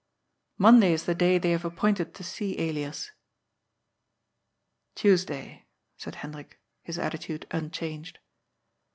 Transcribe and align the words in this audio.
*' 0.33 0.45
Monday 0.57 0.93
is 0.93 1.03
the 1.03 1.13
day 1.13 1.37
they 1.37 1.51
have 1.51 1.63
appointed 1.63 2.15
to 2.15 2.23
see 2.23 2.57
Elias."" 2.57 3.11
Tuesday," 4.95 5.67
said 5.95 6.15
Hendrik, 6.15 6.59
his 6.81 6.97
attitude 6.97 7.45
unchanged. 7.51 8.17